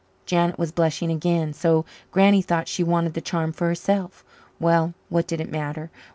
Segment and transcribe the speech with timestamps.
[0.25, 1.53] Janet was blushing again.
[1.53, 4.25] So Granny thought she wanted the charm for herself!
[4.59, 5.91] Well, what did it matter?